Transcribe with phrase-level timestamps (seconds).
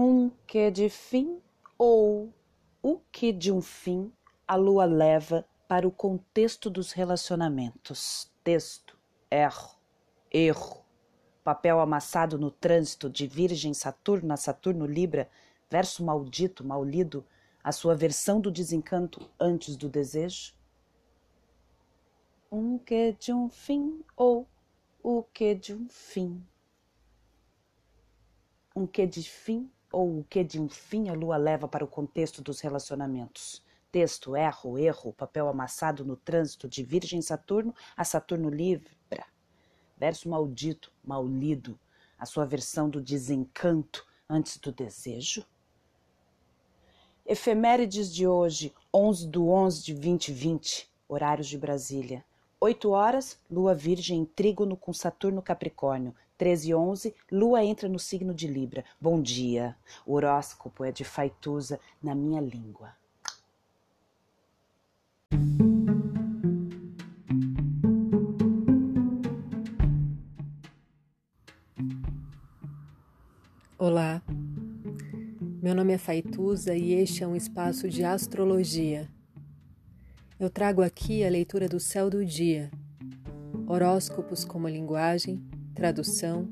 [0.00, 1.42] Um que de fim
[1.76, 2.32] ou
[2.80, 4.12] o que de um fim
[4.46, 8.30] a lua leva para o contexto dos relacionamentos.
[8.44, 8.96] Texto,
[9.28, 9.76] erro,
[10.30, 10.84] erro.
[11.42, 15.28] Papel amassado no trânsito de Virgem Saturno a Saturno Libra,
[15.68, 17.26] verso maldito, mal lido,
[17.60, 20.54] a sua versão do desencanto antes do desejo?
[22.52, 24.46] Um que de um fim ou
[25.02, 26.40] o que de um fim?
[28.76, 31.88] Um que de fim ou o que de um fim a lua leva para o
[31.88, 33.62] contexto dos relacionamentos?
[33.90, 39.26] Texto, erro, erro, papel amassado no trânsito de Virgem Saturno a Saturno Libra.
[39.96, 41.78] Verso maldito, mal lido,
[42.18, 45.44] a sua versão do desencanto antes do desejo?
[47.24, 52.24] Efemérides de hoje, 11 do 11 de 2020, horários de Brasília.
[52.60, 56.12] 8 horas, Lua Virgem em trígono com Saturno Capricórnio.
[56.36, 58.84] 13 e 11, Lua entra no signo de Libra.
[59.00, 59.76] Bom dia.
[60.04, 62.92] O horóscopo é de Faituza na minha língua.
[73.78, 74.20] Olá,
[75.62, 79.08] meu nome é Faituza e este é um espaço de astrologia.
[80.40, 82.70] Eu trago aqui a leitura do céu do dia,
[83.66, 85.42] horóscopos como linguagem,
[85.74, 86.48] tradução,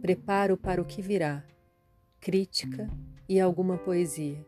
[0.00, 1.44] preparo para o que virá,
[2.18, 2.88] crítica
[3.28, 4.42] e alguma poesia.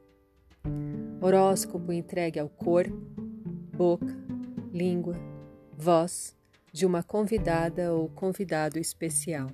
[1.20, 2.86] Horóscopo entregue ao cor,
[3.76, 4.16] boca,
[4.72, 5.14] língua,
[5.76, 6.34] voz
[6.72, 9.48] de uma convidada ou convidado especial.